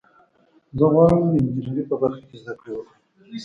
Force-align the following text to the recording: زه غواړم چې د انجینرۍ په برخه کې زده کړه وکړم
زه 0.77 0.85
غواړم 0.91 1.19
چې 1.31 1.37
د 1.43 1.45
انجینرۍ 1.47 1.83
په 1.89 1.95
برخه 2.01 2.23
کې 2.29 2.35
زده 2.41 2.53
کړه 2.59 2.73
وکړم 2.75 2.99